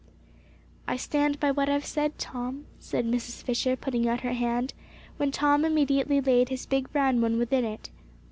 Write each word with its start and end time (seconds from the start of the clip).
"I 0.87 0.97
stand 0.97 1.39
by 1.39 1.51
what 1.51 1.69
I've 1.69 1.85
said, 1.85 2.17
Tom," 2.17 2.65
said 2.79 3.05
Mrs. 3.05 3.43
Fisher, 3.43 3.75
putting 3.75 4.07
out 4.09 4.21
her 4.21 4.33
hand, 4.33 4.73
when 5.17 5.29
Tom 5.31 5.63
immediately 5.63 6.19
laid 6.19 6.49
his 6.49 6.65
big 6.65 6.91
brown 6.91 7.21
one 7.21 7.37
within 7.37 7.63
it. 7.63 7.91